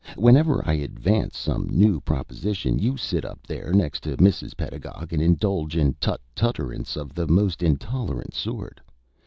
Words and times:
Whenever 0.15 0.67
I 0.67 0.73
advance 0.77 1.37
some 1.37 1.67
new 1.69 1.99
proposition, 2.01 2.79
you 2.79 2.97
sit 2.97 3.23
up 3.23 3.45
there 3.45 3.71
next 3.71 4.01
to 4.01 4.17
Mrs. 4.17 4.57
Pedagog 4.57 5.13
and 5.13 5.21
indulge 5.21 5.77
in 5.77 5.93
tutt 5.99 6.21
tutterances 6.35 6.97
of 6.97 7.13
the 7.13 7.27
most 7.27 7.61
intolerant 7.61 8.33
sort. 8.33 8.81